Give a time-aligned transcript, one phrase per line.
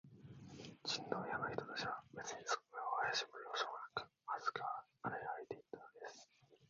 [0.83, 4.65] チンドン屋の人たちは、べつにそれをあやしむようすもなく、まっすぐに
[5.15, 6.27] 歩いていくのです。